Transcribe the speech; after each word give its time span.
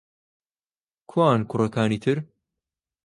کوان 1.09 1.39
کوڕەکانی 1.49 1.97
تر؟ 2.03 2.17